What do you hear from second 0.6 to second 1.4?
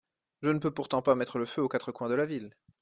pourtant pas mettre